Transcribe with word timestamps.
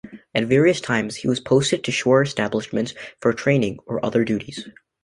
At 0.33 0.45
various 0.45 0.81
times 0.81 1.17
he 1.17 1.27
was 1.27 1.39
posted 1.39 1.83
to 1.83 1.91
shore 1.91 2.23
establishments 2.23 2.95
for 3.19 3.33
training 3.33 3.77
or 3.85 4.03
other 4.03 4.25
duties. 4.25 4.67